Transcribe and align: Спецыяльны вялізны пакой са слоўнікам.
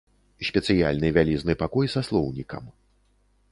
Спецыяльны 0.47 1.11
вялізны 1.17 1.53
пакой 1.61 1.93
са 1.97 2.01
слоўнікам. 2.11 2.63